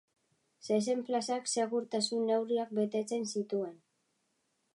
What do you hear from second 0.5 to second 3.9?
Zezen-plazak segurtasun-neurriak betetzen zituen.